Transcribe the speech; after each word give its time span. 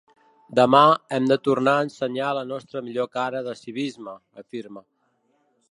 Demà 0.59 0.79
hem 1.17 1.27
de 1.31 1.37
tornar 1.47 1.75
a 1.81 1.83
ensenyar 1.89 2.31
la 2.39 2.45
nostra 2.53 2.83
millor 2.87 3.11
cara 3.19 3.43
de 3.51 3.55
civisme, 3.61 4.17
afirma. 4.45 4.87